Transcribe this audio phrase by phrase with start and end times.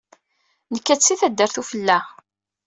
[0.73, 1.99] Nekka-d si taddart ufella.